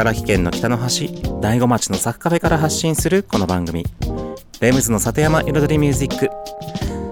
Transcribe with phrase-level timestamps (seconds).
[0.00, 1.12] 茨城県の北の端、
[1.42, 3.84] 大子町のサッカフェから発信するこの番組、
[4.58, 6.30] レムズの里山彩りミュージック。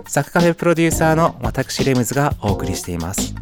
[0.08, 3.34] サッカフェプロデューサーの私レムズがお送りしています。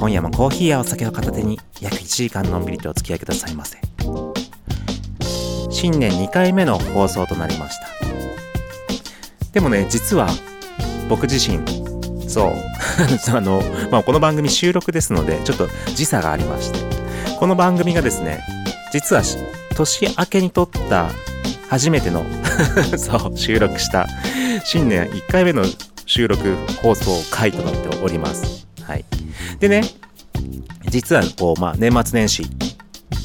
[0.00, 3.78] 今夜もコーヒーやお酒を片手に約1時間のんびりとお付き合いくださいませ。
[5.70, 7.86] 新年2回目の放送となりました。
[9.52, 10.28] でもね、実は
[11.08, 11.60] 僕自身、
[12.28, 12.52] そう。
[13.32, 16.80] あの、まあ、この番組収録ですので、ちょっと時差がありまして。
[17.38, 18.40] この番組がですね、
[18.92, 19.22] 実は
[19.74, 21.08] 年明けに撮った
[21.70, 22.24] 初めての、
[22.98, 24.06] そう、収録した
[24.64, 25.64] 新年1回目の
[26.04, 28.66] 収録放送回となっております。
[28.82, 29.04] はい。
[29.58, 29.82] でね、
[30.90, 32.42] 実はこう、まあ、年末年始、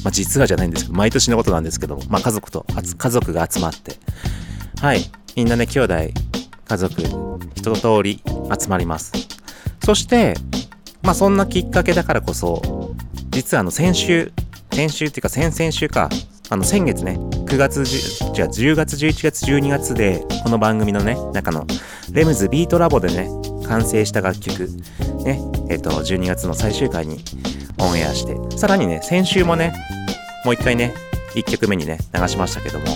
[0.02, 2.64] まあ、実はじゃないんですけど、毎年のことなんですけども、まあ、家族と、
[2.96, 3.96] 家族が集まって、
[4.80, 5.94] はい、みんなね、兄弟、
[6.66, 7.02] 家族、
[7.54, 8.22] 一通り
[8.58, 9.12] 集まります。
[9.84, 10.34] そして、
[11.02, 12.94] まあそんなきっかけだからこそ、
[13.30, 14.32] 実はあの先週、
[14.78, 16.08] 先週っていうか先々週か、
[16.50, 17.14] あの先月ね、
[17.46, 21.66] 9月、じゃあ10月、11月、12月で、この番組のね、中の、
[22.12, 23.28] レムズビートラボでね、
[23.66, 24.68] 完成した楽曲、
[25.24, 27.24] ね、えっ、と、12月の最終回に
[27.78, 29.74] オンエアして、さらにね、先週もね、
[30.44, 30.94] もう一回ね、
[31.34, 32.86] 1曲目にね、流しましたけども、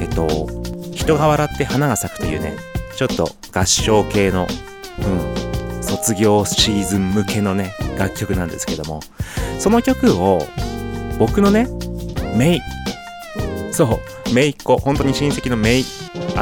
[0.00, 0.48] えっと、
[0.92, 2.56] 人が笑って花が咲くというね、
[2.96, 4.48] ちょっと合唱系の、
[4.98, 8.98] うん、卒業シーズン向けのね、楽曲なんですけども、
[9.60, 10.44] その曲を、
[11.18, 11.68] 僕のね、
[12.36, 12.60] メイ、
[13.72, 15.84] そう、メイっ子、本当に親戚のメイ、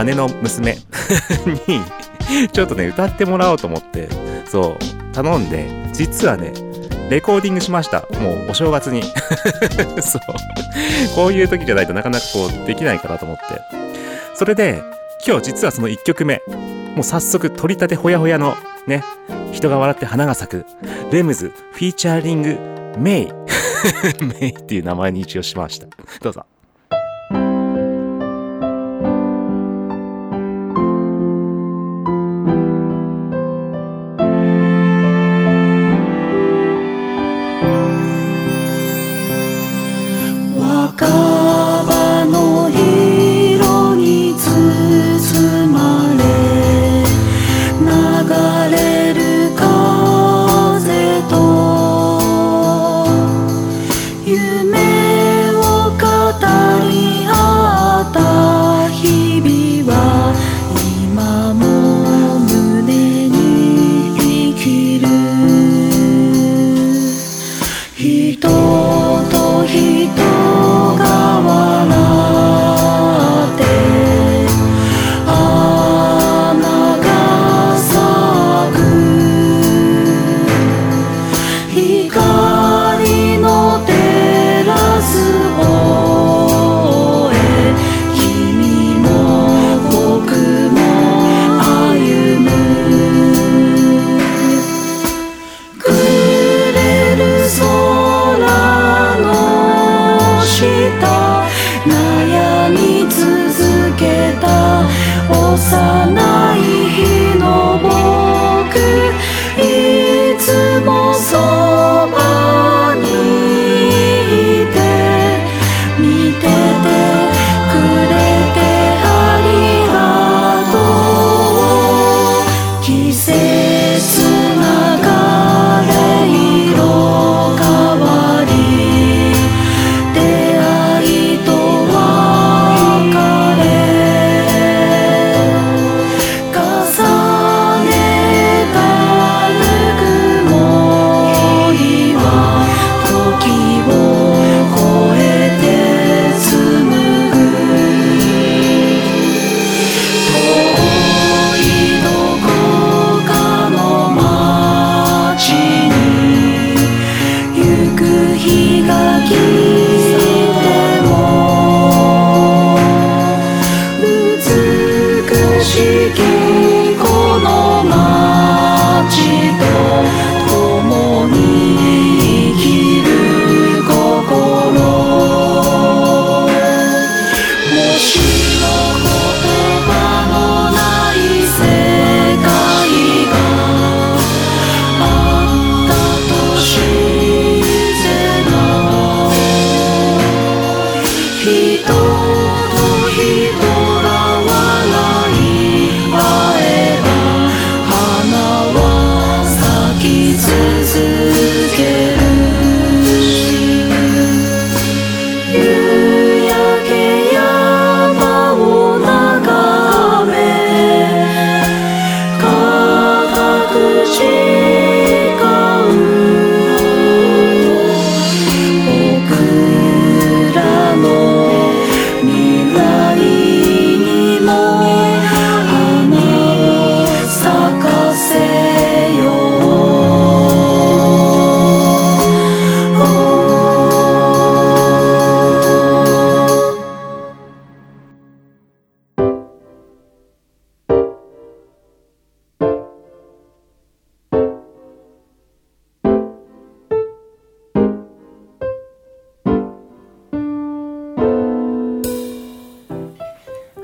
[0.04, 0.76] 姉の娘
[1.66, 4.08] に、ちょっとね、歌ってもらおうと思って、
[4.46, 6.52] そう、頼んで、実はね、
[7.10, 8.02] レコーディングしました。
[8.20, 9.02] もうお正月に。
[10.00, 10.22] そう。
[11.16, 13.42] こういう時じゃないとなかなかこうできないかなと思って。
[14.34, 14.80] それで、
[15.26, 16.40] 今日実はその1曲目、
[16.94, 18.56] もう早速取り立てほやほやの
[18.86, 19.02] ね、
[19.52, 20.66] 人が笑って花が咲く、
[21.10, 22.58] レムズフィーチャーリング
[22.98, 23.32] メイ。
[24.40, 25.86] メイっていう名前に一応しました。
[26.20, 26.44] どうぞ。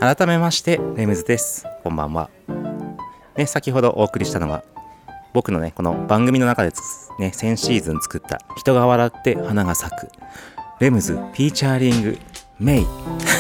[0.07, 1.67] 改めましてレムズです。
[1.83, 2.31] こんばんは。
[3.37, 4.63] ね先ほどお送りしたのが
[5.33, 6.71] 僕のねこの番組の中で
[7.19, 10.09] ね先シーズン作った人が笑って花が咲く
[10.79, 12.19] レムズフィーチャーリング
[12.61, 12.87] メイ。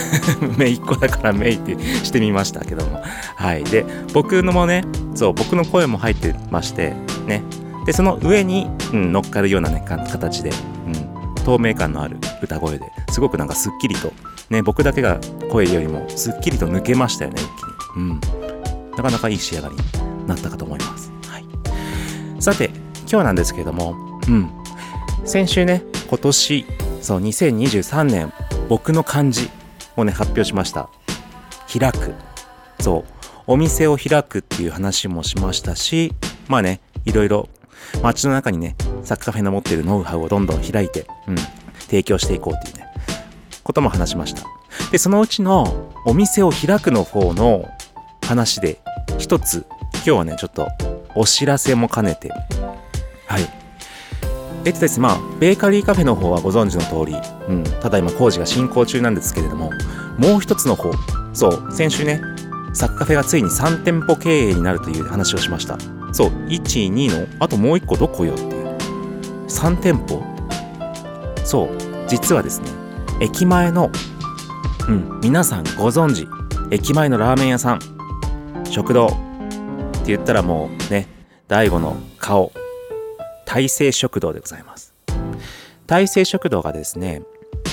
[0.59, 3.01] メイっ子だからメイってしてみましたけども。
[3.37, 3.63] はい。
[3.63, 4.83] で僕のもね
[5.15, 6.95] そう僕の声も入ってまして
[7.29, 7.45] ね。
[7.87, 14.13] でその上に、うん、乗っかるようなねか形で、うん、透明感のある歌声ですごくなんかすっきりと
[14.51, 15.19] ね僕だけが
[15.51, 18.11] 声よりもすっきりと抜けましたよね一気に。
[18.11, 18.21] うん。
[18.97, 21.45] なかなかいい仕上がりになったかと思います、はい、
[22.43, 22.71] さて
[23.01, 23.95] 今日なんですけれども
[24.29, 24.51] うん。
[25.25, 26.65] 先週ね今年
[27.03, 28.33] そう2023年
[28.69, 29.51] 僕の漢字
[29.97, 30.89] をね発表しました。
[31.73, 32.15] 開く。
[32.81, 33.17] そう。
[33.49, 36.13] お店を開くっていう話もしましたし
[36.49, 37.49] まあねいろいろ
[38.03, 41.37] 街の中にねサッカーフェの持ってるノウハウをどんどん開いて、うん、
[41.79, 42.86] 提供していこうっていうね。
[43.67, 44.45] ことも話しました。
[44.93, 47.69] でそのうちのお店を開くの方の
[48.23, 48.79] 話で
[49.19, 50.69] 一つ今日はねちょっと
[51.17, 52.31] お知らせも兼ねて。
[53.27, 53.43] はい。
[54.65, 57.17] えっとですねまあベーカリーカフェの方はご存知の通り、
[57.49, 59.73] うん、ただいま工事が進行中なんですけれども
[60.19, 60.93] もう一つの方
[61.35, 62.21] そう先週ね
[62.73, 65.79] サッカフェがついに3店舗経営になるという話をしました。
[66.13, 68.77] そう12のあともう1個どこよっていう。
[69.49, 70.23] 3店舗。
[71.45, 71.69] そう
[72.09, 72.86] 実はですね
[73.21, 73.91] 駅前の
[74.89, 76.29] うん皆さんご存知
[76.71, 77.81] 駅前のラーメン屋さん。
[78.71, 79.07] 食堂。
[79.07, 79.11] っ
[80.07, 81.09] て言ったらもうね
[81.49, 82.53] 大悟の顔。
[83.45, 84.93] 大成食堂でございます。
[85.87, 87.23] 大成食堂がですね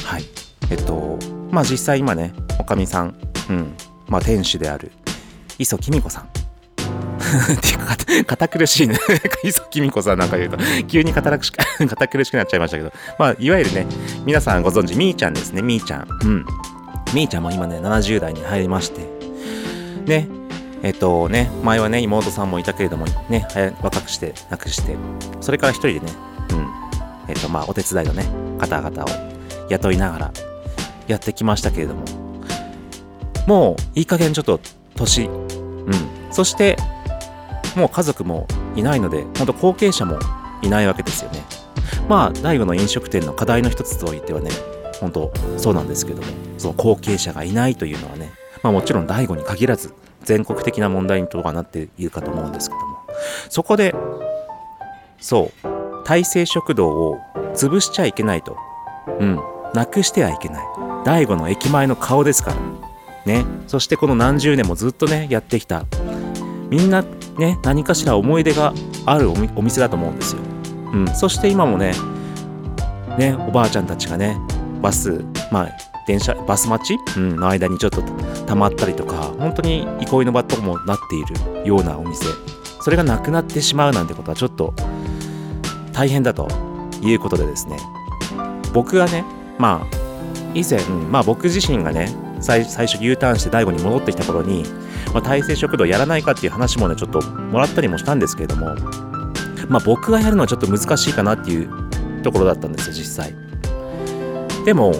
[0.05, 0.23] はい。
[0.69, 1.17] えっと
[1.51, 3.15] まあ実際今ねおかみさん
[3.49, 3.75] うん。
[4.07, 4.91] まあ店主である
[5.59, 6.23] 磯紀美子さん。
[6.23, 6.27] っ
[7.61, 8.97] ていうか 堅苦しいね。
[9.43, 12.91] 磯紀美子さんなんか言うと急に堅苦しく 堅苦しくなっちゃいましたけど。
[13.17, 13.87] まあいわゆるね
[14.25, 15.61] 皆さんご存知みーちゃんですね。
[15.61, 16.07] みーちゃん。
[16.23, 16.45] うん。
[17.13, 19.01] みーちゃんも今ね70代に入りまして。
[20.05, 20.27] ね。
[20.81, 21.49] えっとね。
[21.63, 23.47] 前はね妹さんもいたけれどもね。
[23.81, 24.95] 若くして亡くして。
[25.41, 26.01] それから一人でね
[26.51, 26.67] うん。
[27.27, 28.25] えっとまあお手伝いのね
[28.59, 29.07] 方々を
[29.69, 30.31] 雇いながら
[31.07, 32.03] やってきましたけれども。
[33.47, 34.59] もういい加減ちょっと
[34.95, 35.25] 年。
[35.25, 35.93] うん。
[36.31, 36.77] そして
[37.75, 40.19] もう家族もいないので本当後継者も
[40.61, 41.43] いないわけですよね。
[42.07, 44.51] まあ大悟の飲食店の課題の一つといってはね
[44.99, 46.27] 本当そうなんですけども
[46.57, 52.97] その後継者がいないというのはねまあもちろん大悟に限らず全国的な問題にとはなっているかと思うんですけども。
[53.49, 53.93] そこで
[55.19, 55.67] そう
[56.05, 57.19] 大成食堂を
[57.53, 58.57] 潰しちゃいけないと。
[59.19, 59.39] うん
[59.73, 60.63] なくしてはいけない。
[61.03, 62.57] 大悟の駅前の顔ですから。
[63.25, 63.45] ね。
[63.67, 65.85] そしてこの何十年もずっとねやってきた
[66.73, 67.03] みんな
[67.37, 68.73] ね何かしら思い出が
[69.05, 70.41] あるお店だと思うんですよ、
[70.91, 71.93] うん、そして今もね
[73.15, 74.39] ねおばあちゃんたちがね
[74.81, 75.69] バスまあ
[76.07, 78.01] 電車バス待ち、うん、の間にちょっと
[78.47, 81.23] たまったりとか本当に憩いの場ともなってい
[81.61, 82.25] るようなお店。
[82.81, 84.73] それがなくなってしまうなんてことはちょっと
[85.93, 86.49] 大変だと
[87.01, 87.77] いうことでですね。
[88.73, 89.23] 僕がね
[89.57, 89.97] まあ
[90.53, 94.65] 以前、まあ、僕自身がね最初 U ターンして大悟に戻ってきた頃に、
[95.13, 98.75] まあ、大成食堂やらないかっていう話もねちょっともらったりもしたんですけれども
[99.69, 101.69] まあ僕がやるのはちょっと難しいかなっていう
[102.23, 103.35] ところだったんですよ実際。
[104.65, 104.93] でも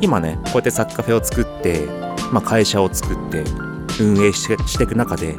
[0.00, 1.86] 今ねこうやってサッカフェを作って、
[2.32, 3.44] まあ、会社を作って
[4.00, 5.36] 運営してしていく中で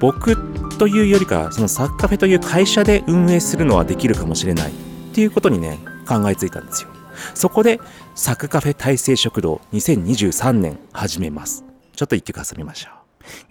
[0.00, 0.36] 僕
[0.78, 4.74] というよりかそのサッカフェという会社で運営するのはできるかもしれないっ
[5.12, 6.90] ていうことにね考えついたんですよ。
[7.34, 7.80] そこで
[8.14, 11.64] サクカフェ大成食堂2023年始めます。
[11.94, 12.99] ちょっと一曲遊びましょう。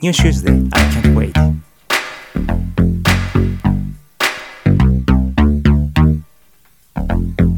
[0.02, 1.60] ニューシューズで I can't wait.
[7.40, 7.49] レ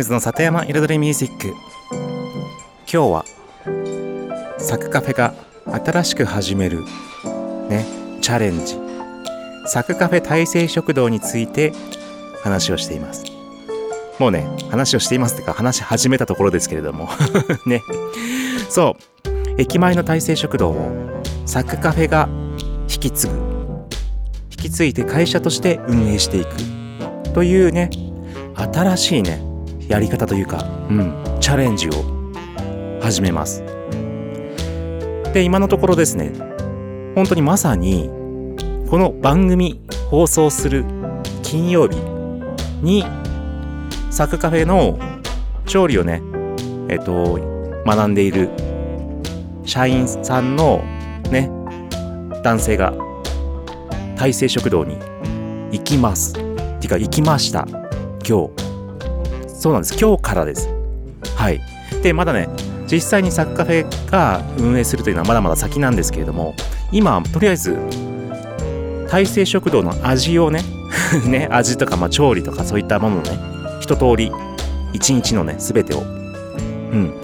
[0.00, 3.24] ムズの里山彩りミュージック今日は
[4.58, 5.34] サクカフェが
[5.84, 6.84] 新しく始める
[7.68, 7.84] ね
[8.22, 8.78] チャレンジ。
[9.66, 11.74] サクカフェ大成食堂について
[12.42, 13.24] 話をしています。
[14.18, 17.08] もうね話をしていますってか話し始めたところですけれども。
[17.66, 17.82] ね。
[18.70, 19.60] そう。
[19.60, 20.90] 駅前の大成食堂を
[21.44, 22.26] サクカフェが
[22.90, 23.34] 引き継ぐ。
[24.50, 26.50] 引き継いで会社として運営していく。
[27.34, 27.90] というね
[28.56, 29.49] 新しいね
[29.90, 31.92] やり方というか、うん、チャレンジを
[33.02, 33.64] 始めます。
[35.34, 36.32] で今のところですね
[37.16, 38.08] 本当にまさに
[38.88, 40.84] この番組放送する
[41.42, 41.96] 金曜日
[42.82, 43.04] に
[44.10, 44.98] サクカフェの
[45.66, 46.22] 調理をね
[46.88, 47.38] えっと
[47.84, 48.48] 学んでいる
[49.64, 50.78] 社員さんの
[51.30, 51.50] ね
[52.44, 52.94] 男性が
[54.16, 54.96] 大成食堂に
[55.72, 56.32] 行きます。
[56.32, 57.66] っていうか行きました。
[58.24, 58.69] 今日。
[59.60, 59.96] そうなんです。
[59.98, 60.70] 今日からです。
[61.36, 61.60] はい。
[62.02, 62.48] でまだね
[62.90, 66.54] 実際にサクカーフェが運営するというのはまだまだ先なんですけれども
[66.92, 67.76] 今とりあえず
[69.10, 70.62] 大成食堂の味をね
[71.28, 73.38] ね味とか、まあ、調理とかそういったものをね
[73.80, 74.32] 一通り
[74.94, 76.00] 一日のね全てを。
[76.00, 77.14] うん。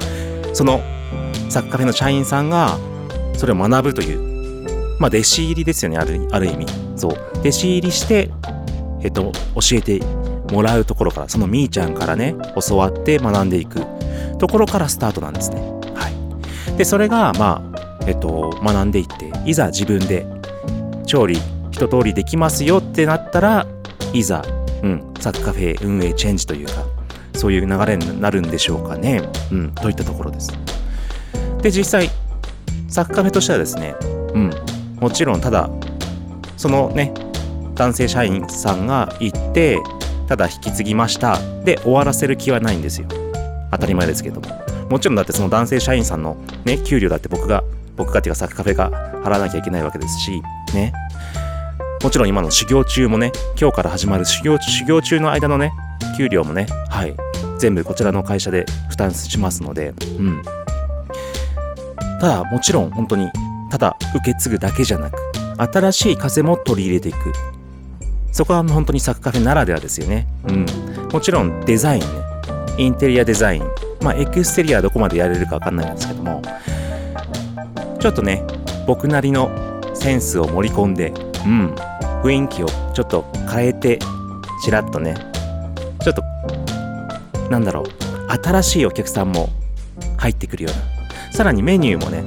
[0.53, 0.83] その
[1.49, 2.77] サクカフェの社員さんが
[3.35, 4.67] それを学ぶという
[4.99, 6.67] まあ弟子入りですよねあるある意味。
[6.97, 7.13] そう。
[7.39, 8.31] 弟子入りして
[9.03, 10.03] えっと教えて
[10.51, 12.35] もらうところからそのみーちゃんからね
[12.69, 13.81] 教わって学んでいく
[14.39, 15.61] ところからスタートなんですね。
[15.95, 16.11] は
[16.75, 16.77] い。
[16.77, 20.27] で、それが、まあ、えっと、学んでいって、いざ自分で
[21.07, 21.39] 調理
[21.71, 23.67] 一通りできますよってなったら、
[24.13, 24.45] いざ、
[24.83, 26.85] うん、サッカフェ運営チェンジというか、
[27.35, 29.23] そういう流れになるんでしょうかね。
[29.51, 30.53] うん、といったところです。
[31.63, 32.11] で、実際、
[32.89, 33.95] サッカフェとしてはですね、
[34.35, 34.51] うん、
[35.01, 35.69] もちろんただ、
[36.57, 37.13] そのね、
[37.75, 39.79] 男性社員さんが行って、
[40.27, 41.39] ただ引き継ぎました。
[41.65, 43.09] で、終わらせる気はないんですよ。
[43.71, 44.47] 当たり前ですけども。
[44.89, 47.65] もちろんだってその男性社員さんのね、給料だって僕が、
[47.97, 48.91] 僕がっていうかサッカフェが
[49.25, 50.43] 払わなきゃいけないわけですし、
[50.75, 50.93] ね。
[52.03, 55.73] もちろん今の修行中もね、今日から始まる修行修行中の間のね、
[56.17, 57.17] 給料もね、はい、
[57.59, 60.43] 全部こちらの会社で負担しますので、うん。
[62.21, 63.31] ただ、もちろん本当に、
[63.71, 65.19] ただ受け継ぐだけじゃなく、
[65.73, 67.33] 新しい風も取り入れていく。
[68.37, 70.27] そこは本当にサッカフェならではですよね。
[70.47, 70.67] うん。
[71.11, 72.07] もちろんデザインね、
[72.77, 73.63] インテリアデザイン、
[74.03, 76.43] まあエクステリアはどこまでやれるかわかんないんですけども、
[77.99, 78.45] ちょっとね、
[78.87, 79.49] 僕なりの
[79.95, 81.15] センスを盛り込んで、
[81.47, 81.75] うん、
[82.23, 83.99] 雰囲気をちょっと変えて、
[84.63, 85.15] ちらっとね、
[86.05, 86.23] ちょっと、
[87.49, 87.85] なんだろう、
[88.45, 89.49] 新しいお客さんも
[90.19, 92.23] 入ってくるような、さらにメニューもね、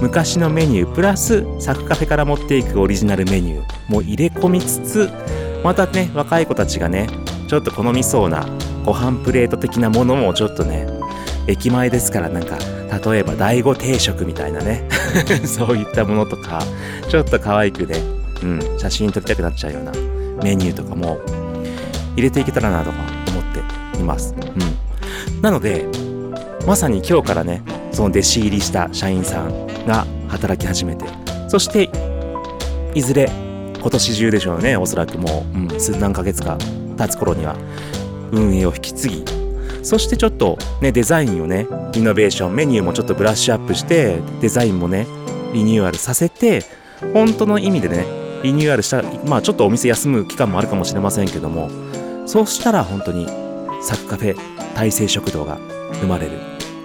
[0.00, 5.08] 昔のメニュープラスサクカフェから持っていくオリジナルメニューも入れ込みつつ、
[5.62, 7.08] またね、若い子たちがね、
[7.48, 8.46] ちょっと好みそうな
[8.84, 10.86] ご飯プレート的なものもちょっとね、
[11.46, 12.58] 駅前ですからなんか、
[13.10, 14.88] 例えば第五定食みたいなね、
[15.46, 16.62] そういったものとか、
[17.08, 17.96] ちょっと可愛くね、
[18.42, 19.92] うん、写真撮りたくなっちゃうような
[20.42, 21.20] メニューとかも
[22.16, 22.96] 入れていけたらなとか
[23.28, 23.42] 思っ
[23.92, 24.34] ています。
[24.36, 25.42] うん。
[25.42, 25.86] なので、
[26.66, 31.04] まさに今日からね、その弟子入りした社員さんが働き始めて、
[31.48, 31.90] そして、
[32.94, 33.30] いずれ
[33.82, 36.56] 今年中でしょうね、おそらくもう、うん、数何ヶ月か
[36.96, 37.56] 経つ頃には。
[38.32, 39.24] 運営を引き継ぎ、
[39.82, 45.06] そしてちょっとね、デザインをね、イノベーション、メニューもちょっとブラッシュアップして、デザインもね、
[45.52, 46.64] リニューアルさせて、
[47.12, 48.06] 本当の意味でね、
[48.42, 51.68] リニューアルした、まあちょっとお店休む期間もあるかもしれませんけども、
[52.26, 53.26] そうしたら本当に
[53.82, 54.36] サクカフェ
[54.74, 55.58] 大成食堂が
[56.00, 56.38] 生まれる。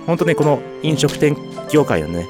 [0.06, 1.38] 本当ね、この飲食店
[1.72, 2.28] 業界のね、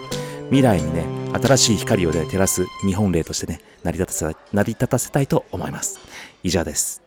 [0.49, 1.05] 未来にね、
[1.39, 5.99] 新しい光をね、照らす日本例としてね、成り立たせ成り立たせたいと思います。
[6.43, 7.03] 以上です。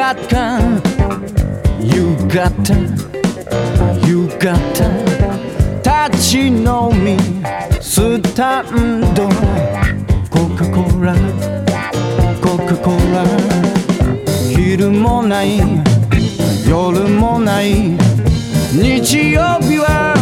[0.00, 0.06] 夕
[2.26, 2.72] 方
[4.06, 4.48] 夕方
[6.08, 7.18] 立ち飲み
[7.82, 9.28] スタンド
[10.30, 11.14] コカ・コーラ
[12.40, 13.26] コカ・コーラ
[14.56, 15.58] 昼もない
[16.66, 17.98] 夜もない
[18.72, 20.14] 日曜日は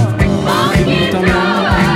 [0.75, 1.88] 君のた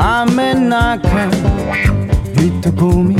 [0.00, 0.96] 雨中
[2.32, 3.16] 人混み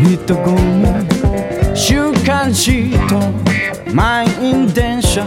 [0.00, 3.20] 人混み週刊誌と
[3.92, 5.26] 満員電車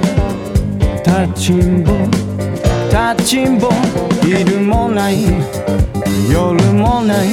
[1.05, 1.91] 立ちんぼ
[3.15, 3.69] 立ちんぼ
[4.23, 5.25] 昼もない
[6.31, 7.27] 夜もない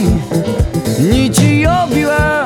[0.98, 2.41] 日曜日は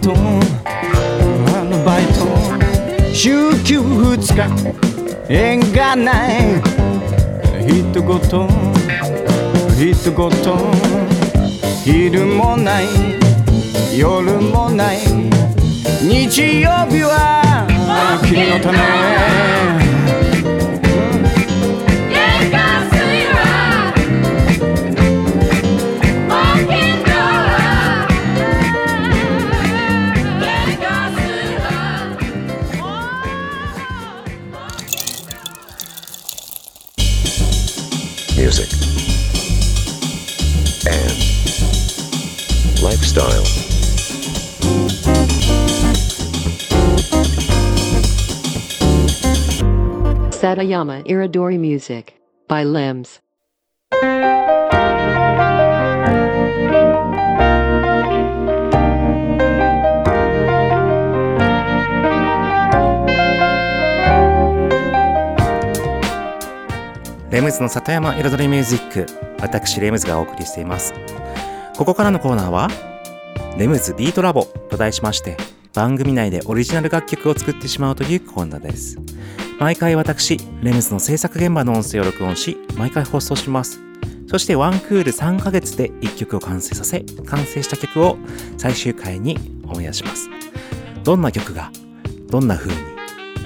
[0.00, 0.14] ト。
[0.14, 0.14] ア
[1.70, 2.26] ルバイト。
[3.14, 4.34] 週休二日。
[5.28, 6.62] 縁がない。
[7.66, 8.04] 一言。
[9.76, 10.30] 一言。
[11.84, 12.86] 昼もない。
[13.96, 14.98] 夜もない。
[16.02, 17.66] 日曜日は
[18.24, 18.78] 君のため。
[50.68, 52.12] Satayama Iridori Music
[52.46, 53.22] by Limbs.
[67.30, 69.06] レムズの里山彩りミュージック
[69.40, 70.92] 私レムズがお送りしています
[71.76, 72.68] ここからのコーナーは
[73.56, 75.36] レムズビートラボと題しまして
[75.72, 78.98] 番組内でオリジナル楽曲を作ってしまうというコーナーです
[79.58, 83.80] 毎回私レムズの制作現場の音声を録音し毎回放送します
[84.26, 88.18] そしてワンクール3ヶ月で1曲を完成させ完成した曲を
[88.56, 90.28] 最終回にオンエアします
[91.02, 91.72] どんな曲が
[92.28, 92.78] どんな風に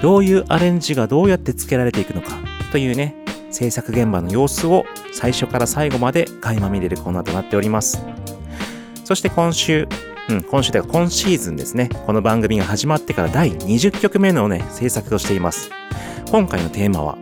[0.01, 2.37] どういうアレンジがどうやって付けられていくのか
[2.71, 8.03] というね制作現場の様子を最初から最後まで垣間見れるコーナーとなっております。
[9.05, 9.87] そして今週、
[10.29, 15.69] うん、今週で今シーズンですね、この番組が始まってから第20曲目のね、制作をしています。
[16.31, 17.17] 今回のテーマは、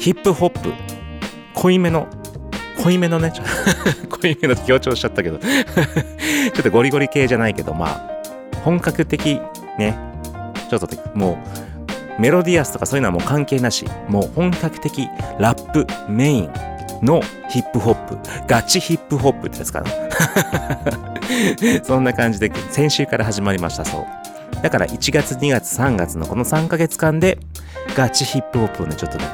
[0.00, 0.72] ヒップホップ、
[1.54, 2.08] 濃いめの、
[2.82, 3.32] 濃いめのね、
[4.10, 8.10] 濃いめの強調しちゃったけど、 ちょっとゴリゴリ系じゃないけど、まあ、
[8.64, 9.40] 本格的
[9.78, 9.96] ね、
[10.68, 11.38] ちょっとも
[12.18, 16.50] う、メロディアスとかそういうのはもう関係なし、もう本格的ラップメイン
[17.00, 21.17] のヒップホップ、ガチヒップホップってやつかな。
[21.82, 24.62] そんな感じで先週から始まりました、そう。
[24.62, 27.38] だから1月、2月、3月のこの3ヶ月間で
[27.96, 29.24] ガチヒップホップをね、ちょっとね、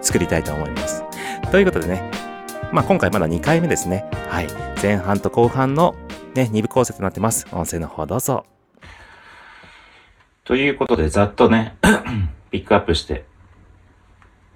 [0.00, 1.04] 作りたいと思います。
[1.50, 2.10] ということでね、
[2.72, 4.04] まあ今回まだ2回目ですね。
[4.28, 4.48] はい。
[4.82, 5.94] 前半と後半の
[6.34, 7.46] ね、2部構成となってます。
[7.52, 8.44] 音声の方どうぞ。
[10.44, 11.76] ということで、ざっとね、
[12.50, 13.24] ピックアップして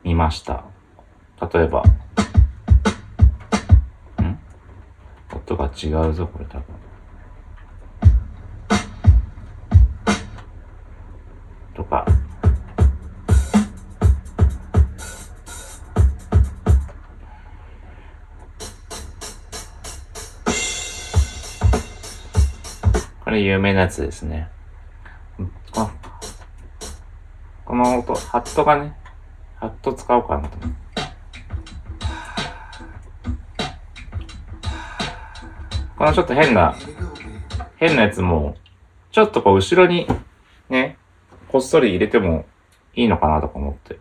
[0.02, 0.64] みました。
[1.52, 1.84] 例えば、ん？
[5.32, 6.64] 音が違うぞ、これ多分。
[11.76, 12.06] とか。
[23.22, 24.48] これ有名なやつですね。
[25.74, 25.92] あ
[27.64, 28.96] この音、ハットがね、
[29.56, 30.76] ハット使おうかなと思って。
[35.98, 36.76] このちょっと変な、
[37.76, 38.56] 変なやつも、
[39.10, 40.06] ちょっとこう後ろに、
[40.68, 40.96] ね、
[41.56, 42.44] こっそり入れても
[42.94, 43.98] いいのかなとか思って。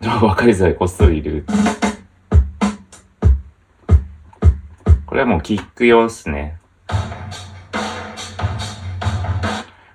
[0.20, 1.46] わかりづらい、こっそり入れる。
[5.06, 6.58] これはもうキック用っすね。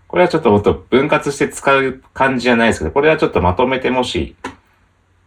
[0.07, 4.37] これはちょっともっと分割して使う感じじゃないですけど、これはちょっとまとめてもし、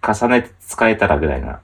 [0.03, 1.61] 重ねて使えたらぐらいな。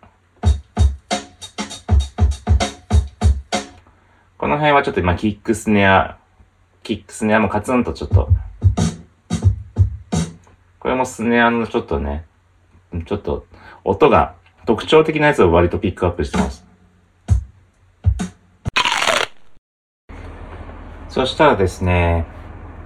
[4.37, 6.19] この辺はちょっと今、キックスネア、
[6.83, 8.29] キックスネアもカツンとちょっと、
[10.85, 12.27] これもスネアのちょっとね、
[13.07, 13.47] ちょっと
[13.85, 14.35] 音が
[14.67, 16.67] 特徴的なやつを割とピックアップしてます。
[21.09, 22.27] そしたらですね、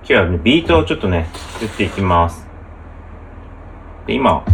[0.02, 2.46] 今日はね、ビートをちょっとね、作っていきます。
[4.06, 4.44] で、今、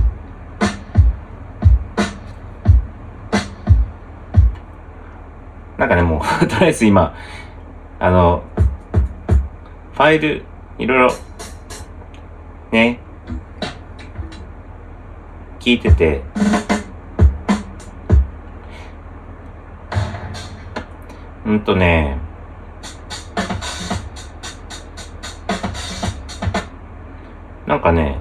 [5.76, 7.14] なんかね、もう、 とりあえず今、
[8.00, 8.42] あの、
[9.92, 10.44] ファイル、
[10.78, 11.10] いろいろ、
[12.72, 13.03] ね、
[15.64, 16.20] 聞いてて、
[21.46, 22.18] うんとね、
[27.66, 28.20] なんかね、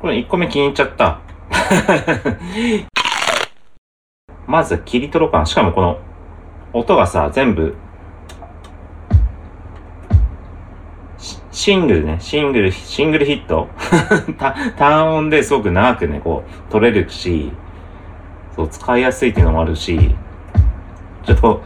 [0.00, 1.20] これ1個目気に入っちゃった。
[4.48, 5.46] まず切り取ろうかな。
[5.46, 6.00] しかもこの
[6.72, 7.76] 音がさ、全部、
[11.56, 13.70] シングルね、シングル、シングルヒット
[14.38, 17.50] タターン音ですごく長くね、こう、取れるし、
[18.54, 20.14] そう、使いやすいっていうのもあるし、
[21.24, 21.62] ちょっと、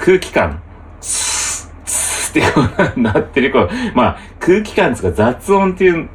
[0.00, 0.60] 空気感、
[1.00, 6.08] スッ、スッってこう なってる、こう、まあ、空気感つか雑音っていう、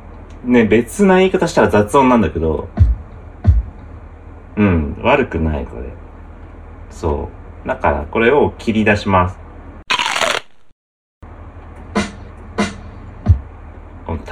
[0.43, 2.67] ね、別な言い方したら雑音なんだけど、
[4.57, 5.83] うん、悪くない、これ。
[6.89, 7.29] そ
[7.63, 7.67] う。
[7.69, 9.42] だから、これを切り出します。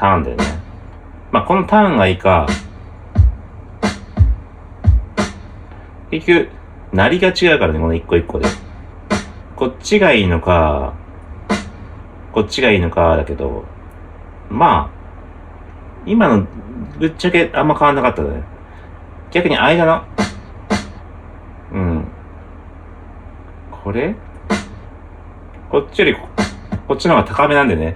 [0.02, 0.44] ターンだよね。
[1.32, 2.48] まあ、このターンがいいか、
[6.10, 6.50] 結局、
[6.92, 8.48] なりが違うからね、この一個一個で。
[9.56, 10.96] こっちがいいのか、
[12.34, 13.64] こっちがいいのか、だけど、
[14.50, 14.98] まあ、
[16.08, 16.48] 今の、
[16.98, 18.42] ぶっちゃけあんま変わんなかったね。
[19.30, 20.04] 逆に間の、
[21.74, 22.08] うん。
[23.70, 24.16] これ？
[25.70, 26.28] こっちよりこ、
[26.88, 27.96] こっちの方が高めなんでね。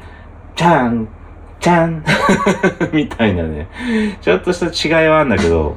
[0.55, 1.07] じゃん
[1.65, 2.03] じゃん
[2.93, 3.67] みたいなね。
[4.21, 5.75] ちょっとした違いはあるんだけど、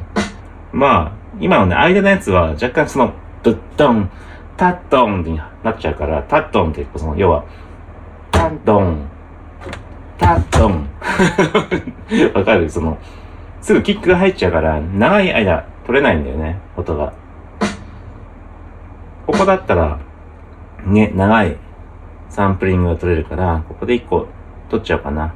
[0.71, 4.11] まあ、今のね、間のやつは若干その、ドッドン、
[4.59, 7.43] タッドンになっちゃうから、タッドンって、その、要は、
[8.31, 8.99] タッドン、
[10.19, 10.89] タッドン。
[12.37, 12.69] わかる？
[12.69, 12.99] その、
[13.63, 17.15] すぐキックが入っちゃうから、長い間取れないんだよね、音が。
[19.27, 19.97] ここだったら、
[20.85, 21.57] ね、長い
[22.29, 24.27] サンプリングが取れるから、ここで一個
[24.69, 25.33] 取っちゃおうかな。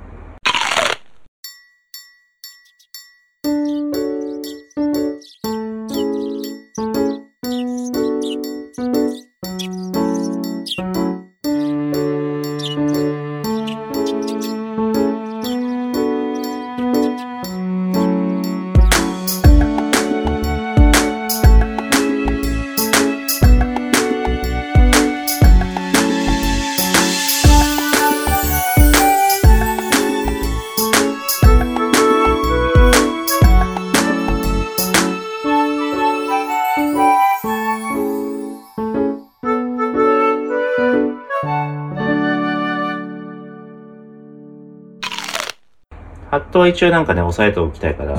[46.62, 48.14] は一応なんかね、押さえておきたいから。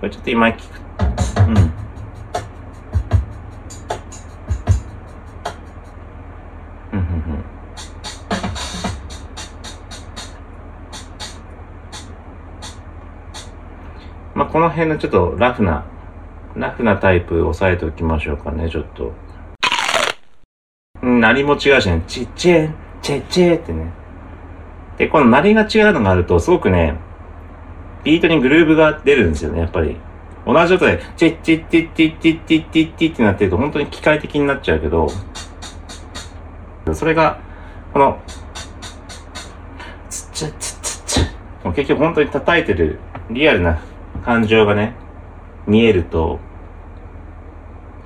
[0.00, 0.80] これちょっと今聞く。
[1.40, 1.56] うん。
[1.56, 1.62] うん、
[6.92, 7.44] うん、うん。
[14.34, 15.84] まあ、この辺のちょっとラフな、
[16.54, 19.12] ラフなタイプ押さえておきましょうかね、ちょっと。
[21.02, 22.72] うん、鳴りも違うしね、ちっちぇ、
[23.02, 23.99] ちぇちぇってね。
[25.00, 26.94] で、この鳴りが違うのがあると、すごくね、
[28.04, 29.96] ビートにグルーブが出るんですよね、やっぱり。
[30.46, 35.08] 同じ音で、チッチッチッチッチッチッチッチッってなってると、本当に機械的になっちゃうけど、
[36.92, 37.40] それが、
[37.94, 38.20] この、
[40.10, 41.24] つっちゃつっつっちゃ、
[41.64, 42.98] もう結局本当に叩いてる
[43.30, 43.80] リアルな
[44.22, 44.92] 感情がね、
[45.66, 46.40] 見えると、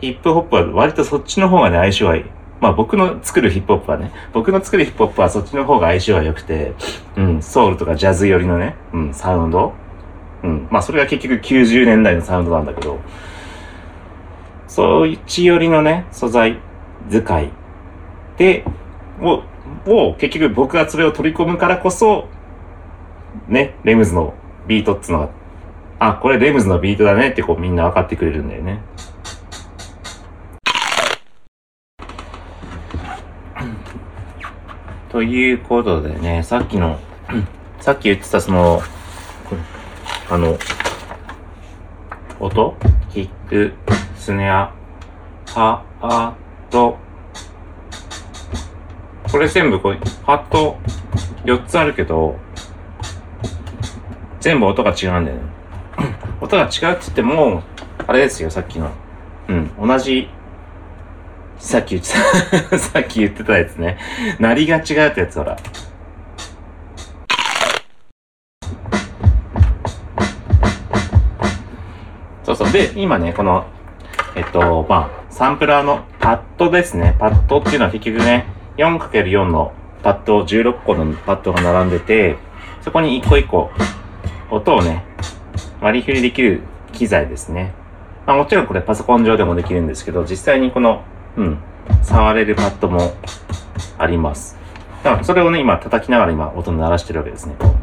[0.00, 2.24] ヒップホップは割とそっちの方がね、相性はいい。
[2.60, 6.74] まあ僕の作るヒップホップはね、僕の作るヒップホップはそっちの方が相性は良くて、
[7.16, 9.72] うん、ソウルとかジャズ寄りのね、うん、サウンド。
[10.42, 13.00] うん、まあそれが結局90年代のサウンドなんだけど、
[14.68, 16.58] そういち寄りのね、素材
[17.10, 17.50] 使い
[18.36, 18.64] で、
[19.20, 19.42] を、
[19.86, 22.28] を結局僕がそれを取り込むからこそ、
[23.48, 24.34] ね、レムズの
[24.66, 25.30] ビートっつうのが、
[25.98, 28.80] あ、これレムズのビートだねってこうみんな分かってくれるんだよね。
[35.14, 36.98] ということでね、さっきの、
[37.81, 38.83] さっき言ってたその、
[40.29, 40.59] あの、
[42.40, 42.74] 音
[43.12, 43.74] キック、
[44.16, 44.74] スネア、
[45.46, 46.35] ハー
[46.68, 46.98] ト、
[49.31, 50.79] これ全部こう、ハット
[51.44, 52.37] 4つあるけど、
[54.40, 55.42] 全部音が違うんだよね。
[56.42, 57.62] 音が違うって言っても、
[58.05, 58.90] あれですよ、さっきの。
[59.46, 60.29] うん、同じ、
[61.64, 63.96] さっき言ってた、 さっき言ってたやつね。
[64.38, 65.57] 鳴りが違うってやつ、ほら。
[72.42, 72.70] そうそう。
[72.70, 73.64] で、今ね、この、
[74.37, 77.16] えっと、まあ、サンプラーのパッドですね。
[77.18, 78.44] パッドっていうのは結局ね、
[78.77, 79.72] 4×4 の
[80.03, 82.37] パッド、16個のパッドが並んでて、
[82.83, 83.70] そこに一個一個
[84.50, 85.03] 音をね、
[85.81, 86.61] 割り振りできる
[86.92, 87.72] 機材ですね。
[88.27, 91.03] まあもちろんこれパソコン上でもできるんですけど、実際にこの、
[91.37, 91.59] うん、
[92.03, 93.14] 触れるパッドも
[93.99, 94.57] あります。
[95.03, 97.55] だからそれをね、今叩きながら今音鳴らしてるわけですね。
[97.59, 97.75] こう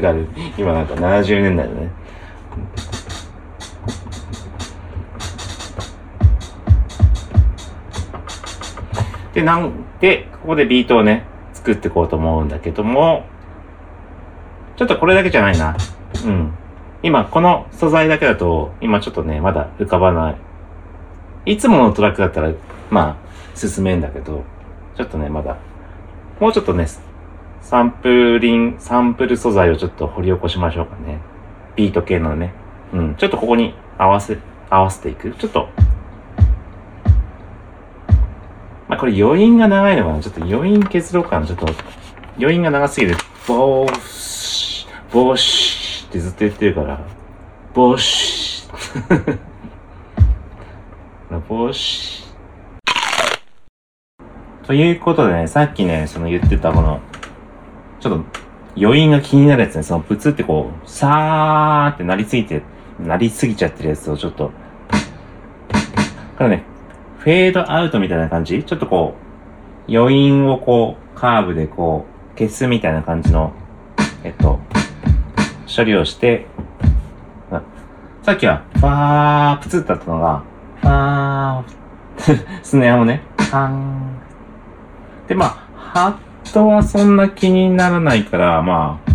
[0.00, 0.18] だか
[0.58, 1.90] 今なんか70年代のね。
[9.32, 13.24] で、なんで、ここでビートをね、作っていこうと思うんだけども、
[14.82, 15.76] ちょっとこれだけじゃないな。
[16.24, 16.52] うん。
[17.04, 21.52] 今、この素材だけだと、今ちょっとね、まだ浮かばない。
[21.52, 22.52] いつものトラックだったら、
[22.90, 23.16] ま
[23.54, 24.42] あ、進めんだけど、
[24.96, 25.56] ちょっとね、まだ、
[26.40, 26.88] もうちょっとね、
[27.60, 31.20] サンプリン、サンプル素材をちょっと掘り起こしましょうかね。
[31.76, 32.52] ビート系のね。
[32.92, 33.14] うん。
[33.14, 34.36] ちょっとここに合わせ、
[34.68, 35.30] 合わせていく。
[35.30, 35.68] ちょっと、
[38.88, 41.66] まあこれ余韻が長いのかなちょっと余韻削ろうかなちょっと、
[42.36, 43.14] 余韻が長すぎて、
[43.46, 44.41] ボー、
[45.12, 46.98] ボーシュってずっと言ってるから、
[47.74, 49.38] ボーシュ。
[51.48, 52.32] ボーシュ。
[54.66, 57.00] ということでね、さっきね、その言ってたこの、
[58.00, 58.20] ちょっと
[58.74, 62.62] 余韻が気になるやつね、そのプツってこう、さーってなりすぎて、
[62.98, 64.50] なりすぎちゃってるやつをちょっと、
[66.38, 66.62] これね、
[67.18, 68.64] フェードアウトみたいな感じ？
[68.64, 69.14] ちょっとこ
[69.88, 73.52] う、余韻をこう、カーブでこう、消すみたいな感じの、
[74.24, 74.58] えっと、
[75.74, 76.46] 処理をして、
[77.50, 77.62] あ
[78.22, 80.42] さっきは、ファー、プツッだったのが、
[80.82, 84.18] ファー、スネアをね、ハン。
[85.26, 89.12] で、まあ、ハットはそんな気にならないから、まあ、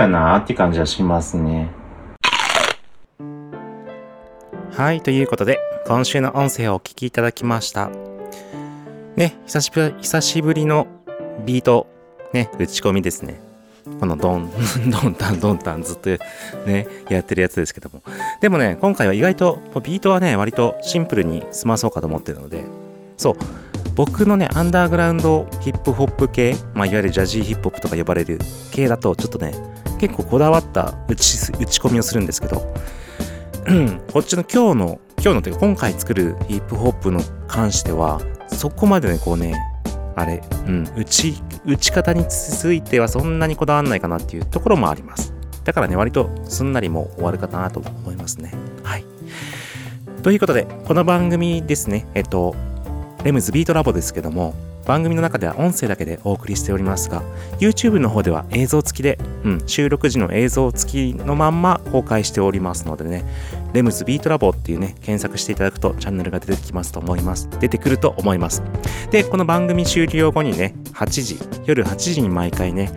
[0.00, 1.68] かなって感じはしますね。
[4.72, 7.90] はい、ということで、今週の音声をお聞きいただきました。
[9.16, 10.86] ね、久しぶり、久しぶりの
[11.44, 11.86] ビート、
[12.32, 13.40] ね、打ち込みですね。
[13.98, 14.50] このドン、
[14.88, 16.08] ドンタン、ドンタンずっと
[16.64, 18.02] ね、やってるやつですけども。
[18.40, 22.64] でもね、今回は意外と、ビートはね、割とシンプルに済まそうかと思ってるので、
[23.18, 23.34] そう、
[23.96, 28.38] 僕のね、アンダーグラウンドヒップホップ系、まあ、いわゆるジャジーヒップホップとか呼ばれる
[28.70, 29.52] 系だと、ちょっとね、
[30.00, 32.56] 結構こだわった打ち打ち込みをするんですけど、
[34.12, 39.54] こっちの今日の、今日のというか今回作るヒップホップの関しては、そこまでね、こうね、
[40.16, 41.34] あれ、うん、打ち、
[41.66, 45.34] 打ち方についてはそんなにこだわんないかなっていうところもあります。
[45.64, 48.54] だからね、割とすんなりもう終わるかなと思いますね。
[48.82, 49.04] はい。
[50.22, 52.56] ということで、この番組ですね、えっと、
[53.22, 54.54] レムズビートラボですけども、
[54.86, 57.22] 番組の中では音声だけでお送りしておりますが、
[57.58, 63.24] YouTube の方では映像付きで、うん、収録時の映像付きのまんま公開しておりますのでね、
[63.72, 67.48] レムズビートラボっていうね、検索していただくとチャンネルが出てきますと思います。
[67.60, 68.62] 出てくると思います。
[69.10, 72.90] で、この番組終了後にね、8時、夜8時に毎回ね、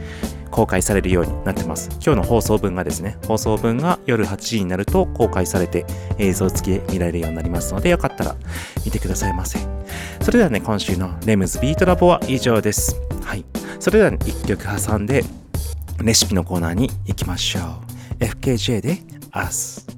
[0.53, 1.89] 公開されるようになってます。
[1.93, 5.85] 今日の放送分がですね、放送分が夜8時になると公開されて
[6.19, 8.35] 映像付きで見られるようになりますので、よかったら
[8.85, 9.57] 見てくださいませ。
[10.21, 12.95] それではね、今週のレムズビートラボは以上です。
[13.23, 13.43] はい。
[13.79, 15.23] それでは、ね、1曲挟んで、
[16.03, 17.59] レシピのコーナーに行きましょ
[18.19, 18.23] う。
[18.23, 18.99] FKJ で
[19.31, 19.92] Us。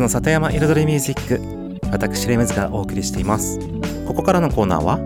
[0.00, 3.58] の里山彩りミュージック私レムズがお送りしています。
[4.06, 4.98] ここからのコーナーは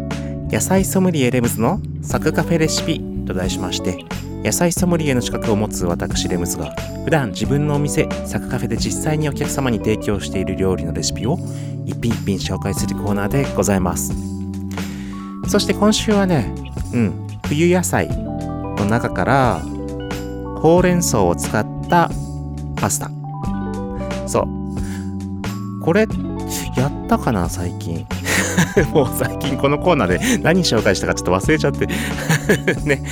[0.50, 3.98] 野菜ソムリエレムズのサクカフェレシピと題しまして
[4.44, 6.74] 野菜ソムリエの資格を持つ私レムズが
[7.04, 11.38] 普段自分のお店サクカフェで実際にお客様に提供している料理のレシピを
[11.84, 14.12] 一品一品紹介するコーナーでございます。
[15.48, 16.54] そして今週はね
[16.92, 19.60] うん冬野菜の中から
[20.60, 22.10] ほうれん草を使った
[22.76, 23.10] パスタ。
[24.28, 24.61] そう。
[25.82, 26.06] これ
[26.76, 28.06] やったかな最近？
[28.92, 31.86] もう最近このコーナーで何紹介したかちょっと忘れちゃって。
[32.84, 33.02] ね。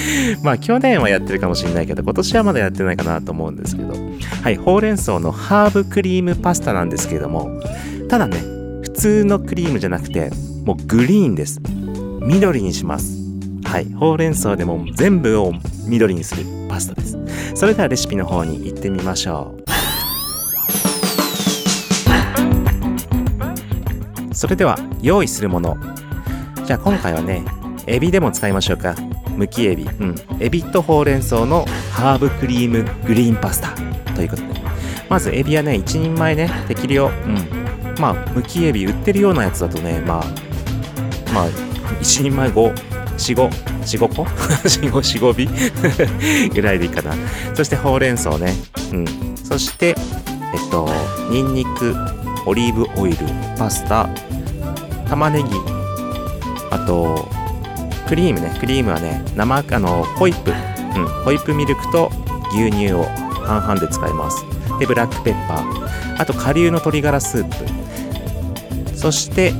[0.42, 3.94] まあ去年はやってるかもしれないけど今年はまだやってないかなと思うんですけど。
[4.42, 7.48] はいほうれん草のハーブクリームパスタなんですけども。
[8.08, 8.38] ただね
[8.82, 10.30] 普通のクリームじゃなくて
[10.64, 11.60] もうグリーンです。
[12.22, 13.18] 緑にします。
[13.64, 15.52] はいほうれん草でも全部を
[15.86, 17.18] 緑にするパスタです。
[17.54, 19.59] それではレシピの方に行ってみましょう。
[24.40, 25.76] それでは用意するもの。
[26.64, 27.44] じゃあ今回はね
[27.86, 28.94] エビでも使いましょうか。
[29.36, 29.84] むきエビ。
[29.84, 30.14] うん。
[30.40, 33.74] エビとほうれん草のハーブクリームグリーンパスタ。
[34.14, 34.48] ということで。
[35.10, 37.08] まずエビはね1人前ね適量。
[37.08, 37.36] うん。
[38.00, 40.24] まあむきエビ売ってるようなやつだとねまあ
[41.34, 41.50] まあ
[42.00, 42.74] 1人前5
[43.18, 46.48] 4、5、4、5個 ?4、5、4、5尾？
[46.48, 47.14] ぐらいでいいかな。
[47.52, 48.54] そしてほうれん草ね。
[48.94, 49.04] うん。
[49.36, 49.88] そして、
[50.54, 50.88] えっと、
[51.30, 51.94] ニンニク、
[52.46, 53.18] オリーブオイル、
[53.58, 54.08] パスタ、
[55.10, 55.50] 玉ねぎ、
[56.70, 57.28] あと、
[58.08, 58.56] クリームね。
[58.60, 60.52] クリームはね、生、あの、ホイップ。
[60.96, 61.08] うん。
[61.24, 62.10] ホイップミルクと
[62.52, 63.04] 牛乳を
[63.44, 64.44] 半々で使います。
[64.78, 66.20] で、ブラックペッパー。
[66.20, 68.96] あと、顆粒の鶏ガラスープ。
[68.96, 69.52] そして、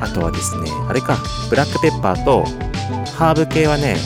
[0.00, 1.18] あとはですね、あれか、
[1.50, 2.44] ブラックペッパーと、
[3.16, 3.96] ハーブ系はね、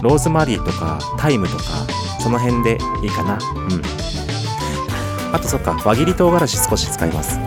[0.00, 1.62] ローズマリーとかタイムとか、
[2.20, 3.34] その辺でいいかな。
[3.34, 3.82] うん。
[5.34, 7.38] あとそっか、輪切り唐辛子少し使います。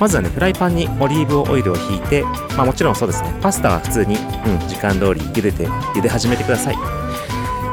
[0.00, 2.22] まずはね、フライパンにオリーブオイルをひいて、
[2.56, 6.76] まあもちろんそうですね、パスタは普通に、うん、時間通り茹でて、茹で始めてください。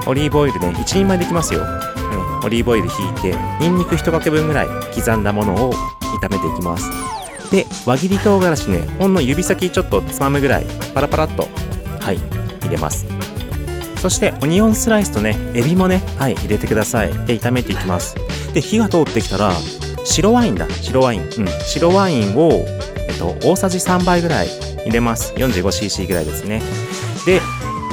[0.08, 1.62] オリーブオイルね、1人前できますよ。
[1.62, 5.74] うん、オリーブオイルひいて、ニンニク1かけ分ぐらい刻んだものを
[6.22, 6.90] 炒めていきます。
[7.52, 11.48] で、輪切り唐辛子ね、ほんの指先ちょっとつまむぐらい、パラパラっと、
[12.00, 12.18] はい、
[12.62, 13.06] 入れます。
[14.02, 17.14] そして、オニオンスライスとね、エビもね、はい、入れてください。
[17.26, 18.16] で、炒めていきます。
[18.54, 19.52] で、火が通ってきたら、
[20.06, 20.70] 白ワインだ。
[20.70, 21.22] 白ワイン。
[21.22, 21.48] うん。
[21.66, 22.52] 白ワインを、
[23.08, 24.48] えっと、大さじ3杯ぐらい
[24.86, 25.34] 入れます。
[25.34, 26.62] 45cc ぐらいですね。
[27.26, 27.42] で、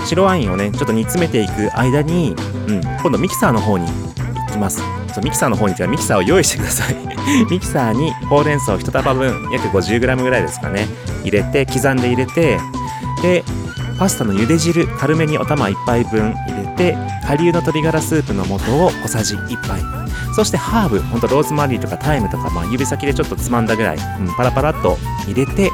[0.07, 2.35] 白ワインをね、ちょっと煮詰めていく間に、
[2.69, 4.83] うん、今度ミキサーの方に行きます。
[5.13, 6.97] そうミキサーの方に、ミキサーを用意してください。
[7.51, 10.87] ミキサーにほうれん草1束分、約 50g ぐらいですかね、
[11.23, 12.59] 入れて、刻んで入れて、
[13.23, 13.45] で、
[13.99, 16.97] パスタの茹で汁、軽めにお玉1杯分入れて、
[17.27, 20.02] 顆粒の鶏ガラスープの素を小さじ1杯。
[20.35, 25.70] そしてハーブ、ほんとローズマリーとかタイムとか、まあ、指先でちょっとつまんだぐらい、うん、パラパラっと入れて、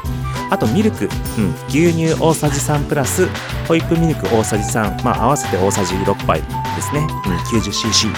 [0.49, 3.27] あとミルク、うん、牛乳大さじ3プラス、
[3.67, 6.99] ホイップミルク大さじ3、まあ、合わせて大さじ6杯ですね。
[6.99, 8.13] うん、90cc。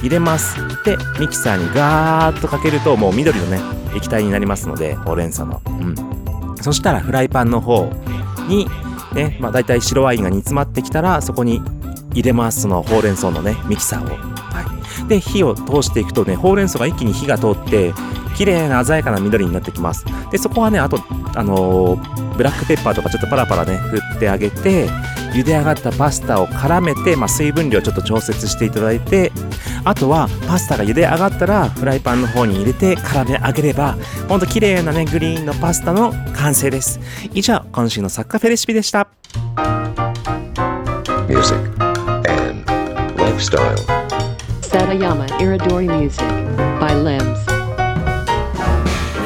[0.00, 0.56] 入れます。
[0.84, 3.60] で、ミキサーにガーッとかけると、もう緑のね、
[3.94, 5.60] 液体になりますので、ほうれん草の。
[5.66, 5.94] うん。
[6.62, 7.90] そしたらフライパンの方
[8.48, 8.68] に、
[9.12, 11.60] ね、まあ大体白ワインが煮詰まってきたら、そこに
[12.12, 12.62] 入れます。
[12.62, 14.29] そのほうれん草のね、ミキサーを。
[15.10, 17.92] で、火を通していくとね、ほうれん草が一気に火が通って、
[18.36, 20.06] 綺麗な鮮やかな緑になってきます。
[20.30, 20.98] で、そこはね、あと、
[21.34, 24.88] あのーブラックペッパーとかちょっとパラパラね、振ってあげて、
[25.34, 29.30] 茹で上がったパスタを絡めて、まあ、水分量ちょっと調節していただいて、
[29.84, 36.98] あとはパスタが茹で上がったらフライパンの方に入れて絡め上げれば、ほんと綺麗なね、グリーンのパスタの完成です。
[37.34, 39.08] 以上、今週のサッカーフェレシピでした。
[41.28, 41.60] music,
[42.26, 42.64] and
[43.20, 43.99] lifestyle.
[44.70, 46.30] Satayama Iridori Music
[46.78, 47.44] by Limbs.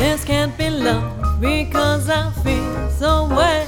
[0.01, 3.64] This can't be love because I feel so wet.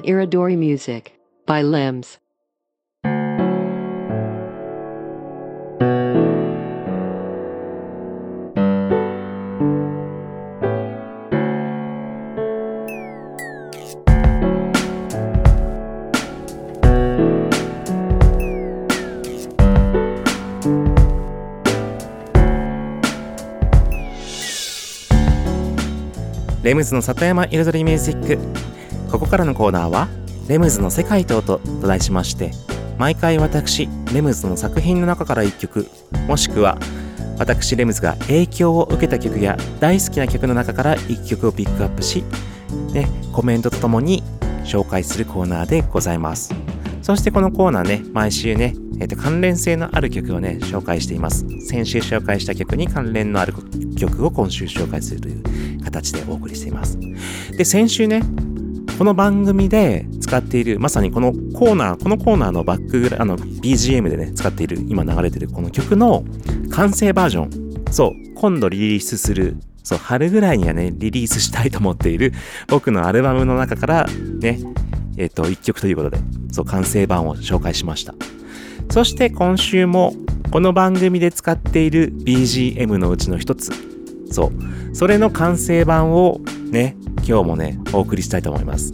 [0.06, 1.12] Iridori Music
[1.46, 2.18] by Limbs.
[26.62, 28.69] レムズの里山彩りミュージック
[29.11, 30.07] ここからのコーナーは
[30.47, 32.51] 「レムズの世界と音」と題しまして
[32.97, 35.87] 毎回私レムズの作品の中から1曲
[36.27, 36.77] もしくは
[37.37, 42.23] 私レムズが影響を受けた曲や大好きな曲の中から1曲をピックアップし、
[42.93, 44.23] ね、コメントとともに
[44.63, 46.53] 紹介するコーナーでございます。
[47.01, 51.45] そしてこのコーナーね毎週ね、えーと関連性のある曲をね紹介しています。
[51.67, 53.55] 先週紹介した曲に関連のある
[53.97, 56.99] 曲を今週紹介するという形でお送りしています。
[57.57, 58.21] で先週ね
[59.01, 66.23] この番組で使っているまさにこのコーナーこのコーナーのバックグラあの BGM でね使っている今流れてるこの曲の
[66.69, 67.91] 完成バージョン。
[67.91, 72.31] そう今度リリースするそう春ぐらいにはねリリースしたいと思っている
[72.67, 74.59] 僕のアルバムの中からね
[75.17, 76.19] えっ、と1曲ということで
[76.51, 78.13] そう完成版を紹介しました。
[78.91, 80.13] そして今週も
[80.51, 83.71] この番組で使っている BGM のうちの一つ。
[84.31, 84.51] そ
[84.91, 86.39] うそれの完成版を
[86.71, 88.93] ね今日もねお送りしたいと思います。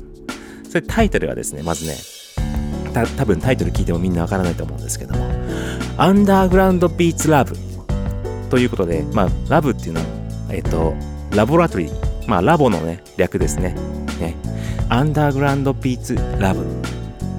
[0.67, 1.95] それタイトルはですねまずね
[2.93, 5.29] た多分タイトル聞いてもみんなわからないと思うんですけども
[5.97, 7.55] アンダーグラウンドビーツラブ
[8.49, 10.05] ということでまあラブっていうのは
[10.49, 10.93] えっ、と
[11.35, 13.75] ラボラトリーまあラボのね略ですね。
[14.19, 14.35] ね。
[14.89, 16.65] アンダーグラウンドビーツラブ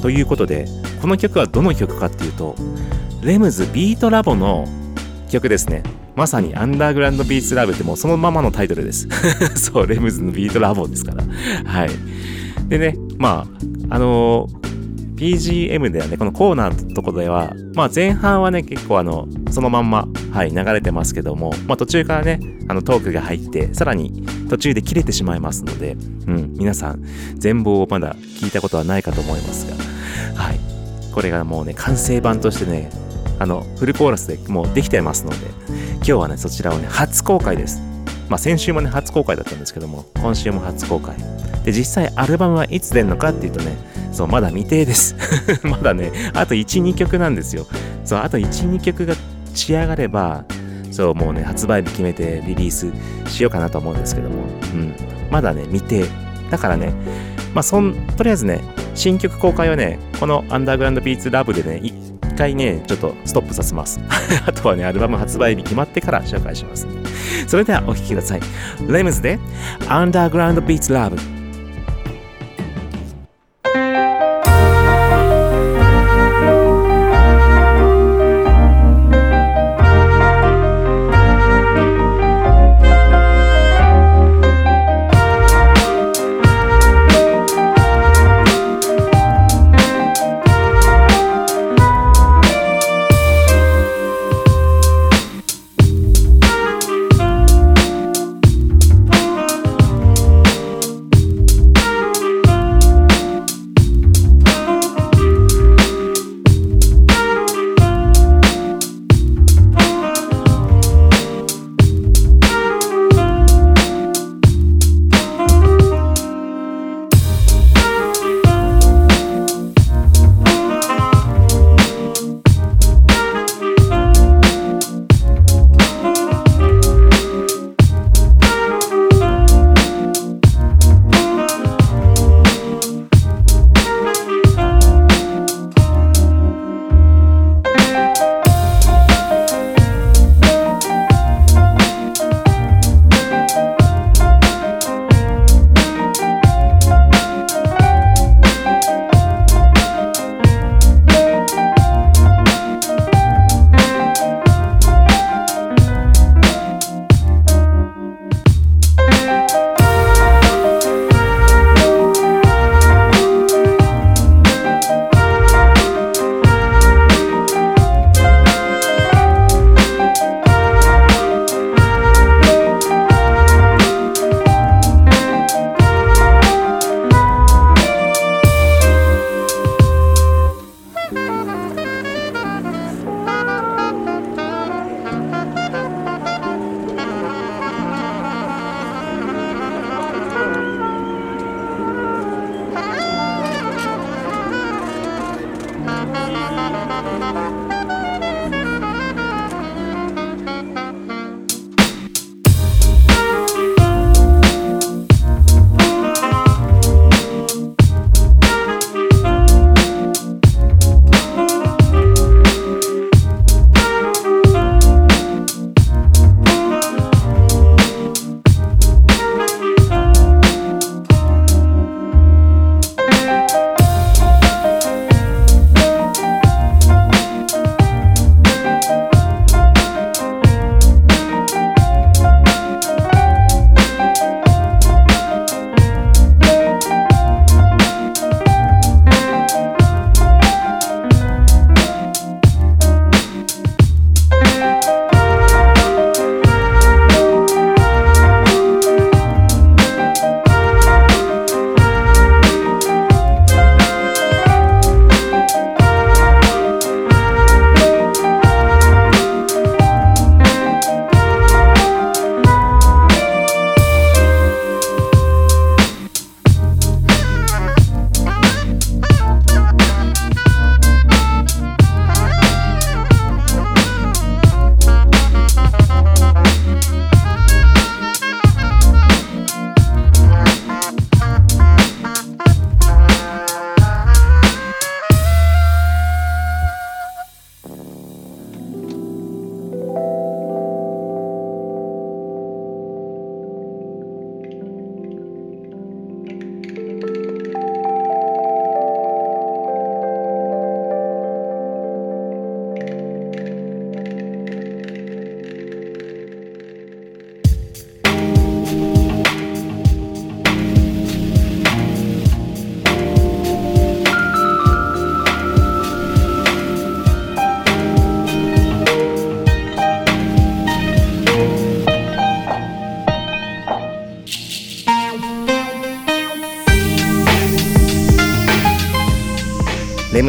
[0.00, 0.66] ということで
[1.00, 2.54] この曲はどの曲かっていうと
[3.22, 4.66] レムズビートラボの
[5.30, 5.82] 曲ですね。
[6.18, 9.08] まさにアンダーグラウンドビーツラブってもうそのままのタイトルです。
[9.54, 11.24] そうレムズのビートラボですから。
[11.64, 11.90] はい。
[12.68, 13.46] でねま
[13.88, 14.58] ああのー
[15.18, 22.38] BGM ではね、このコーナーのところでは、まあ前半はね、結構あの、そのまんま、はい、流れてますけども、まあ途中からね、
[22.68, 25.96] あのトークが入って、さらに途中で切れてしまいますので、
[26.28, 27.02] うん、皆さん、
[27.34, 30.60] 全貌をまだ聞いたことはないかと思いますが、はい、
[31.12, 32.88] これがもうね、完成版としてね、
[33.38, 35.36] あの、フルコーラスでもうできてますので、
[35.96, 37.80] 今日はね、そちらをね、初公開です。
[38.28, 41.16] まあ先週もね、初公開だったんですけども、今週も初公開。
[41.64, 43.76] で、実際アルバムはいつ出るのかっていうとね、
[44.12, 45.14] そう、まだ未定です。
[45.62, 47.66] まだね、あと1、2曲なんですよ。
[48.04, 49.14] そう、あと1、2曲が
[49.54, 50.44] 仕上がれば、
[50.90, 52.90] そう、もうね、発売日決めてリリース
[53.28, 54.36] しようかなと思うんですけども、
[54.74, 54.94] うん、
[55.30, 56.06] まだね、未定。
[56.50, 56.92] だからね、
[57.54, 58.60] まあ、そん、とりあえずね、
[58.94, 61.80] 新曲公開はね、このアンダーグラウンドビーツラブでね、
[62.38, 64.00] 回ね、ちょっとストップさせます。
[64.46, 66.86] あとはね、アルバム発売日決まってから紹介します。
[67.46, 68.40] それではお聴きください。
[68.88, 69.38] レムズで、
[69.88, 71.37] アンダーグラウンドビーツラブ。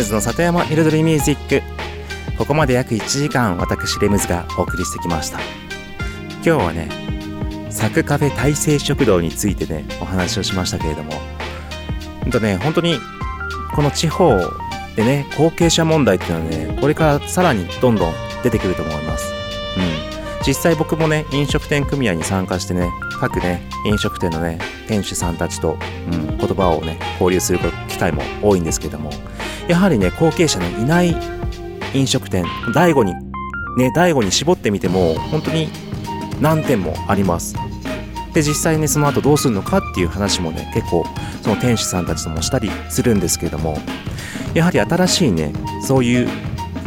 [0.10, 1.62] ズの里山彩りミュージック
[2.38, 5.40] ここまで約1時間私レムズがお送りしてきました。
[6.44, 6.90] 今日はね
[7.70, 11.12] サクカフェ大成食堂についてねお話をしましたけれども。
[12.22, 12.98] ほんとね本当に
[13.76, 14.40] この地方
[14.96, 19.32] でね後継者問題っていうのはねこれからさらにどんどん出てくると思います。
[19.78, 20.44] うん。
[20.48, 22.90] 実際僕もね飲食店組合に参加してね
[23.20, 25.78] 各ね飲食店のね店主さんたちと、
[26.12, 29.12] うん、言葉をね交流する機会も多いんですけども。
[29.70, 31.16] やはりね後継者のいない
[31.94, 32.44] 飲食店
[32.74, 33.14] 第5に
[33.78, 35.70] ね第5に絞ってみても本当に
[36.42, 37.56] 何店もあります。
[38.34, 41.06] で実際ねその後どうするのかっていう話もね結構
[41.42, 43.78] その店主さんたちともしたりするんですけれども
[44.54, 46.30] やはり新しいねそういう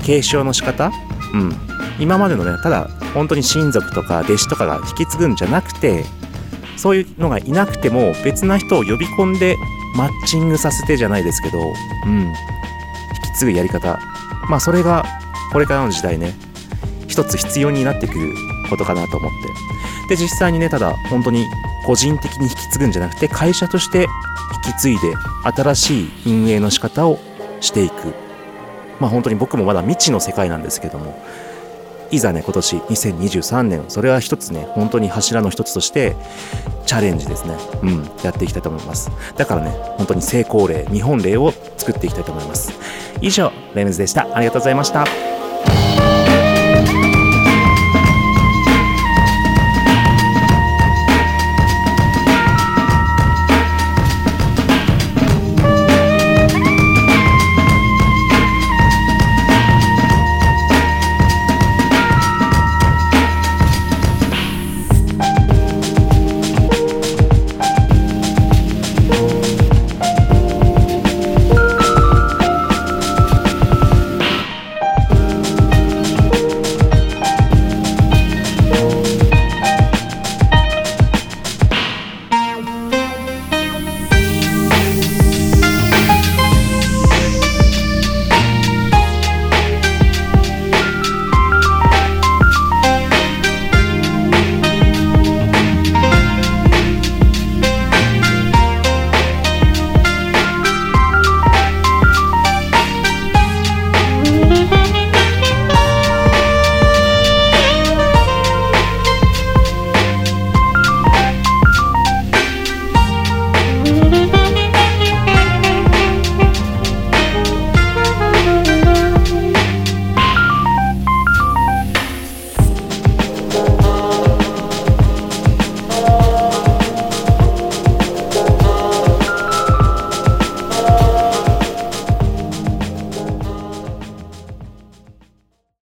[0.05, 0.91] 継承の仕方
[1.35, 1.53] うん。
[2.01, 6.05] 今までのねただ本当に親族とか弟子とかが引き継ぐんじゃなくて
[6.77, 9.57] そういうのがいなくても別な人を呼び込んで
[9.97, 11.61] マッチングさせてじゃないですけど
[12.07, 12.33] うん。
[13.33, 13.99] き継ぐやり方。
[14.49, 15.05] まあそれが
[15.53, 16.35] これからの時代ね。
[17.09, 18.35] 一つ必要になってくる
[18.71, 19.31] ことかなと思っ
[20.09, 20.17] て。
[20.17, 21.47] で実際にねただ本当に
[21.87, 24.09] 個人的に引き継ぐんじゃなくて会社として
[24.67, 25.15] 引き継いで
[25.55, 27.19] 新しい運営の仕方を
[27.61, 28.15] していく。
[28.99, 31.23] まあ本当に僕もまだ未知の世界なんですけども。
[32.13, 36.15] いざね今年2023年それは一つね本当に柱の一つとして
[36.85, 37.57] チャレンジですね。
[37.83, 39.11] うんやっていきたいと思います。
[39.35, 42.73] だからね本当に成功例日本例を作っていきたいと思います。
[43.21, 44.29] 以上レムズでした。
[44.35, 45.32] ありがとうございました。